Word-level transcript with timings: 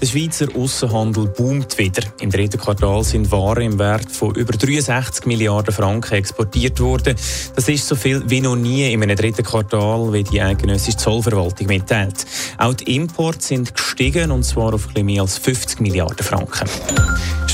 Der 0.00 0.06
Schweizer 0.06 0.46
Außenhandel 0.54 1.26
boomt 1.26 1.76
wieder. 1.76 2.02
Im 2.20 2.30
dritten 2.30 2.60
Quartal 2.60 3.02
sind 3.02 3.32
Waren 3.32 3.64
im 3.64 3.78
Wert 3.80 4.08
von 4.12 4.32
über 4.36 4.52
63 4.52 5.26
Milliarden 5.26 5.74
Franken 5.74 6.14
exportiert 6.14 6.78
worden. 6.78 7.16
Das 7.56 7.68
ist 7.68 7.88
so 7.88 7.96
viel 7.96 8.22
wie 8.30 8.40
noch 8.40 8.54
nie 8.54 8.92
in 8.92 9.02
einem 9.02 9.16
dritten 9.16 9.42
Quartal, 9.42 10.12
wie 10.12 10.22
die 10.22 10.40
eidgenössische 10.40 10.98
Zollverwaltung 10.98 11.66
mitteilt. 11.66 12.26
Auch 12.58 12.74
die 12.74 12.94
Importe 12.94 13.42
sind 13.42 13.74
gestiegen, 13.74 14.30
und 14.30 14.44
zwar 14.44 14.72
auf 14.72 14.86
etwas 14.88 15.02
mehr 15.02 15.22
als 15.22 15.36
50 15.38 15.80
Milliarden 15.80 16.24
Franken. 16.24 16.68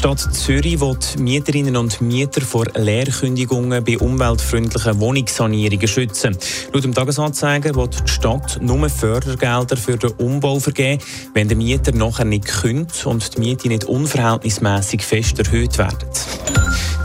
Stadt 0.04 0.34
Zürich 0.34 0.78
will 0.82 0.98
Mieterinnen 1.18 1.78
und 1.78 2.02
Mieter 2.02 2.42
vor 2.42 2.66
Leerkündigungen 2.74 3.82
bei 3.82 3.96
umweltfreundlichen 3.96 5.00
Wohnungssanierungen 5.00 5.88
schützen. 5.88 6.36
Laut 6.74 6.84
dem 6.84 6.92
Tagesanzeiger 6.92 7.74
will 7.74 7.88
die 7.88 8.06
Stadt 8.06 8.60
nur 8.60 8.90
Fördergelder 8.90 9.78
für 9.78 9.96
den 9.96 10.10
Umbau 10.18 10.60
vergeben, 10.60 11.02
wenn 11.32 11.48
der 11.48 11.56
Mieter 11.56 11.92
nachher 11.92 12.26
nicht 12.26 12.44
kündigt 12.44 13.06
und 13.06 13.34
die 13.34 13.40
Miete 13.40 13.68
nicht 13.68 13.86
unverhältnismäßig 13.86 15.00
fest 15.00 15.38
erhöht 15.38 15.78
werden. 15.78 15.96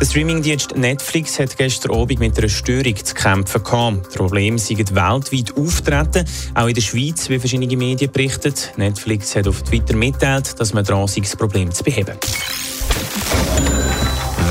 Der 0.01 0.05
Streamingdienst 0.05 0.75
Netflix 0.75 1.39
hat 1.39 1.55
gestern 1.55 1.93
Abend 1.93 2.19
mit 2.19 2.37
einer 2.37 2.49
Störung 2.49 2.97
zu 2.97 3.15
kämpfen 3.15 3.63
gehabt. 3.63 4.13
Die 4.13 4.17
Probleme 4.17 4.59
sind 4.59 4.93
weltweit 4.93 5.55
auftreten, 5.55 6.25
auch 6.53 6.67
in 6.67 6.73
der 6.73 6.81
Schweiz, 6.81 7.29
wie 7.29 7.39
verschiedene 7.39 7.77
Medien 7.77 8.11
berichten. 8.11 8.53
Netflix 8.75 9.37
hat 9.37 9.47
auf 9.47 9.61
Twitter 9.61 9.95
mitteilt, 9.95 10.59
dass 10.59 10.73
man 10.73 10.83
dran 10.83 11.07
sei, 11.07 11.21
das 11.21 11.37
Problem 11.37 11.71
zu 11.71 11.85
beheben. 11.85 12.17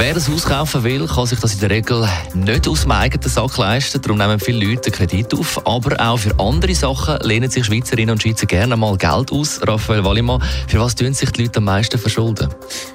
Wer 0.01 0.15
das 0.15 0.29
Haus 0.29 0.45
kaufen 0.45 0.85
will, 0.85 1.09
kann 1.09 1.27
sich 1.27 1.41
das 1.41 1.55
in 1.55 1.59
der 1.59 1.71
Regel 1.71 2.09
nicht 2.33 2.69
aus 2.69 2.83
dem 2.83 2.93
eigenen 2.93 3.29
Sack 3.29 3.59
leisten. 3.59 4.01
Darum 4.01 4.19
nehmen 4.19 4.39
viele 4.39 4.65
Leute 4.65 4.93
Kredit 4.93 5.35
auf. 5.35 5.67
Aber 5.67 5.99
auch 5.99 6.19
für 6.19 6.39
andere 6.39 6.73
Sachen 6.73 7.19
lehnen 7.27 7.51
sich 7.51 7.65
Schweizerinnen 7.65 8.13
und 8.13 8.23
Schweizer 8.23 8.47
gerne 8.47 8.77
mal 8.77 8.97
Geld 8.97 9.33
aus. 9.33 9.61
Raphael 9.67 10.05
Wallimann, 10.05 10.41
für 10.69 10.79
was 10.79 10.95
tun 10.95 11.15
sich 11.15 11.33
die 11.33 11.43
Leute 11.43 11.57
am 11.57 11.65
meisten 11.65 11.99
verschulden? 11.99 12.49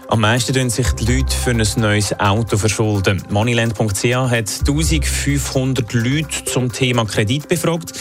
Am 0.07 0.21
meisten 0.21 0.53
tun 0.53 0.69
sich 0.69 0.89
die 0.93 1.11
Leute 1.11 1.35
für 1.35 1.49
ein 1.49 1.67
neues 1.75 2.17
Auto 2.21 2.55
verschulden. 2.55 3.21
Moneyland.ch 3.29 4.05
hat 4.05 4.49
1500 4.65 5.91
Leute 5.91 6.45
zum 6.45 6.71
Thema 6.71 7.03
Kredit 7.03 7.49
befragt. 7.49 7.91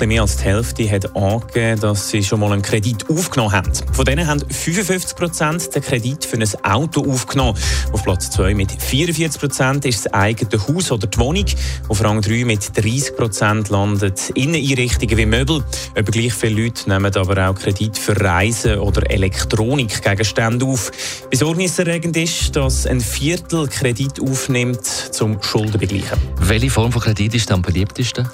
Ein 0.00 0.08
mehr 0.08 0.22
als 0.22 0.36
die 0.36 0.44
Hälfte 0.44 0.88
hat 0.88 1.16
angegeben, 1.16 1.80
dass 1.80 2.08
sie 2.08 2.22
schon 2.22 2.38
mal 2.38 2.52
einen 2.52 2.62
Kredit 2.62 3.10
aufgenommen 3.10 3.50
haben. 3.50 3.72
Von 3.92 4.04
denen 4.04 4.28
haben 4.28 4.38
55 4.38 5.16
Prozent 5.16 5.74
den 5.74 5.82
Kredit 5.82 6.24
für 6.24 6.36
ein 6.36 6.64
Auto 6.64 7.04
aufgenommen. 7.10 7.58
Auf 7.92 8.04
Platz 8.04 8.30
2 8.48 8.54
mit 8.54 8.72
44 8.72 9.40
Prozent 9.40 9.84
ist 9.84 10.06
das 10.06 10.12
eigene 10.14 10.66
Haus 10.66 10.90
oder 10.90 11.06
die 11.06 11.18
Wohnung. 11.18 11.44
Auf 11.88 12.02
Rang 12.02 12.22
3 12.22 12.46
mit 12.46 12.74
30 12.74 13.14
Prozent 13.14 13.68
landet 13.68 14.30
Inneneinrichtungen 14.30 15.18
wie 15.18 15.26
Möbel. 15.26 15.62
Etwa 15.94 16.10
gleich 16.10 16.32
viele 16.32 16.62
Leute 16.62 16.88
nehmen 16.88 17.14
aber 17.14 17.50
auch 17.50 17.54
Kredit 17.54 17.98
für 17.98 18.18
Reisen 18.18 18.78
oder 18.78 19.10
Elektronikgegenstände 19.10 20.64
auf. 20.64 20.90
Besorgniserregend 21.28 22.16
ist, 22.16 22.56
dass 22.56 22.86
ein 22.86 23.02
Viertel 23.02 23.68
Kredit 23.68 24.18
aufnimmt, 24.18 24.86
zum 24.86 25.42
Schulden 25.42 25.78
begleichen. 25.78 26.18
Welche 26.40 26.70
Form 26.70 26.90
von 26.90 27.02
Kredit 27.02 27.34
ist 27.34 27.52
am 27.52 27.60
beliebtesten? 27.60 28.30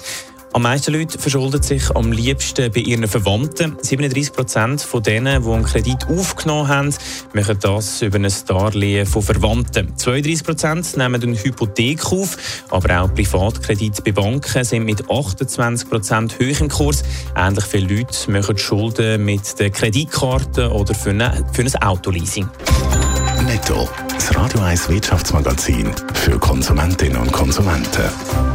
Am 0.55 0.61
meisten 0.61 0.93
Leute 0.93 1.19
verschulden 1.19 1.61
sich 1.61 1.93
am 1.97 2.13
liebsten 2.13 2.71
bei 2.71 2.79
ihren 2.79 3.09
Verwandten. 3.09 3.75
37 3.81 4.31
Prozent 4.31 4.81
von 4.81 5.03
denen, 5.03 5.43
die 5.43 5.49
einen 5.49 5.65
Kredit 5.65 6.07
aufgenommen 6.07 6.69
haben, 6.69 6.95
machen 7.33 7.57
das 7.59 8.01
über 8.01 8.15
ein 8.15 8.33
Darlehen 8.47 9.05
von 9.05 9.21
Verwandten. 9.21 9.97
32 9.97 10.45
Prozent 10.45 10.95
nehmen 10.95 11.21
eine 11.21 11.43
Hypothek 11.43 12.05
auf, 12.05 12.37
aber 12.69 13.01
auch 13.01 13.13
Privatkredite 13.13 14.01
bei 14.01 14.13
Banken 14.13 14.63
sind 14.63 14.85
mit 14.85 15.11
28 15.11 15.89
Prozent 15.89 16.35
hoch 16.35 16.61
im 16.61 16.69
Kurs. 16.69 17.03
Ähnlich 17.35 17.65
viele 17.65 17.93
Leute 17.93 18.31
machen 18.31 18.57
Schulden 18.57 19.25
mit 19.25 19.59
der 19.59 19.71
Kreditkarte 19.71 20.71
oder 20.71 20.95
für, 20.95 21.09
eine, 21.09 21.45
für 21.51 21.63
ein 21.63 21.75
Autoleasing. 21.81 22.47
Netto. 23.45 23.89
Das 24.07 24.33
Radio 24.33 24.61
1 24.61 24.87
Wirtschaftsmagazin 24.87 25.91
für 26.13 26.39
Konsumentinnen 26.39 27.17
und 27.17 27.33
Konsumenten. 27.33 28.54